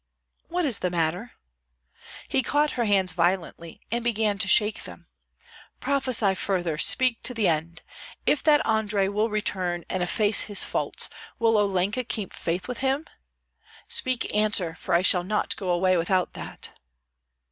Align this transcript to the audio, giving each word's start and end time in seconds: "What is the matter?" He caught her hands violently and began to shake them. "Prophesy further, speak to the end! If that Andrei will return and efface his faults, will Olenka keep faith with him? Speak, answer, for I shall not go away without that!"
"What 0.47 0.65
is 0.65 0.79
the 0.79 0.89
matter?" 0.89 1.33
He 2.27 2.41
caught 2.41 2.71
her 2.71 2.85
hands 2.85 3.11
violently 3.11 3.81
and 3.91 4.03
began 4.03 4.39
to 4.39 4.47
shake 4.47 4.81
them. 4.85 5.05
"Prophesy 5.79 6.33
further, 6.33 6.79
speak 6.79 7.21
to 7.21 7.35
the 7.35 7.47
end! 7.47 7.83
If 8.25 8.41
that 8.41 8.65
Andrei 8.65 9.09
will 9.09 9.29
return 9.29 9.83
and 9.91 10.01
efface 10.01 10.45
his 10.49 10.63
faults, 10.63 11.07
will 11.37 11.55
Olenka 11.55 12.03
keep 12.03 12.33
faith 12.33 12.67
with 12.67 12.79
him? 12.79 13.05
Speak, 13.87 14.33
answer, 14.35 14.73
for 14.73 14.95
I 14.95 15.03
shall 15.03 15.23
not 15.23 15.55
go 15.55 15.69
away 15.69 15.95
without 15.97 16.33
that!" 16.33 16.71